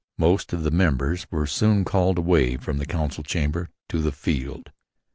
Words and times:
Most 0.17 0.51
of 0.51 0.63
the 0.63 0.71
members 0.71 1.27
were 1.29 1.45
soon 1.45 1.85
called 1.85 2.17
away 2.17 2.57
from 2.57 2.79
the 2.79 2.87
council 2.87 3.23
chamber 3.23 3.69
to 3.89 4.01
the 4.01 4.11
field. 4.11 4.71